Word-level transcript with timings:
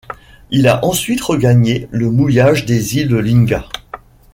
Il 0.49 0.67
a 0.67 0.83
ensuite 0.83 1.21
regagné 1.21 1.87
le 1.91 2.09
mouillage 2.09 2.65
des 2.65 2.97
îles 2.97 3.13
Lingga. 3.13 3.67